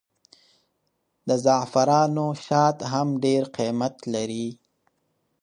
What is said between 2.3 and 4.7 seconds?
شات هم ډېر قیمت لري.